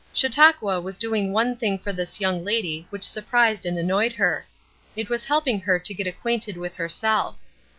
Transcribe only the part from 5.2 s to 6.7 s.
helping her to get acquainted